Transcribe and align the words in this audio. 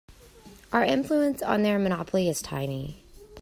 Our 0.73 0.83
influence 0.83 1.43
on 1.43 1.61
their 1.61 1.77
monopoly 1.77 2.27
is 2.27 2.41
tiny. 2.41 3.03